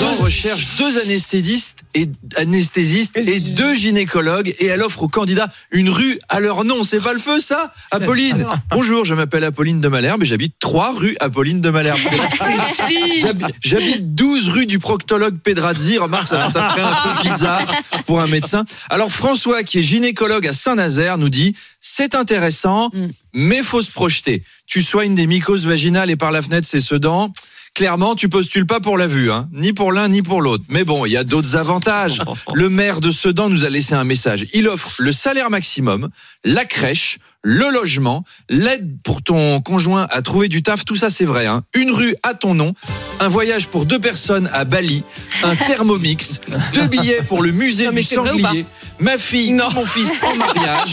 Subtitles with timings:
[0.00, 6.18] Recherche, deux anesthésistes et anesthésistes et deux gynécologues et elle offre aux candidats une rue
[6.28, 6.82] à leur nom.
[6.82, 8.46] C'est pas le feu ça Apolline.
[8.70, 11.98] Bonjour, je m'appelle Apolline de Malherbe et j'habite 3 rue Apolline de Malherbe.
[13.20, 15.96] J'habite- J'habite 12 rue du proctologue Pedrazzi.
[15.98, 17.72] Remarque, ça, ça ferait un peu bizarre
[18.06, 18.64] pour un médecin.
[18.90, 22.90] Alors François, qui est gynécologue à Saint-Nazaire, nous dit c'est intéressant,
[23.32, 24.42] mais faut se projeter.
[24.66, 27.32] Tu soignes des mycoses vaginales et par la fenêtre c'est Sedan.
[27.76, 30.64] Clairement, tu postules pas pour la vue, hein, ni pour l'un ni pour l'autre.
[30.70, 32.22] Mais bon, il y a d'autres avantages.
[32.54, 34.46] Le maire de Sedan nous a laissé un message.
[34.54, 36.08] Il offre le salaire maximum,
[36.42, 40.86] la crèche, le logement, l'aide pour ton conjoint à trouver du taf.
[40.86, 41.44] Tout ça, c'est vrai.
[41.44, 41.64] Hein.
[41.74, 42.72] Une rue à ton nom,
[43.20, 45.02] un voyage pour deux personnes à Bali,
[45.42, 46.40] un thermomix,
[46.74, 48.66] deux billets pour le musée Non, du sanglier,
[48.98, 49.68] ma fille, Non.
[49.74, 50.90] mon fils en mariage,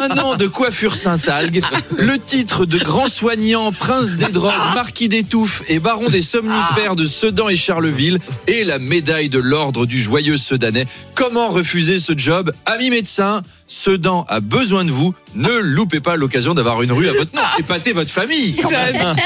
[0.00, 1.62] un an de coiffure Saint-Algue,
[1.96, 6.96] le titre de grand soignant, prince des drogues, marquis des touffes et baron des somnifères
[6.96, 10.86] de Sedan et Charleville, et la médaille de l'ordre du joyeux Sedanais.
[11.14, 12.52] Comment refuser ce job?
[12.66, 15.14] Amis médecins, Sedan a besoin de vous.
[15.34, 17.42] Ne loupez pas l'occasion d'avoir une rue à votre nom.
[17.58, 18.54] Épatez votre famille.
[18.54, 19.16] J'adore.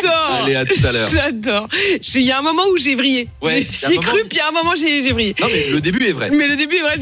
[0.45, 1.09] Allez, à tout à l'heure.
[1.13, 1.69] J'adore.
[2.15, 3.29] Il y a un moment où j'ai vrillé.
[3.43, 5.35] Ouais, J'ai- cru, puis il y a un moment j'ai j'ai vrillé.
[5.41, 6.31] Non, mais le début est vrai.
[6.31, 6.97] Mais le début est vrai,